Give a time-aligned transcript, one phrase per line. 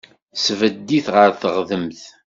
[0.35, 2.01] Tesbedd-it ɣer teɣdemt.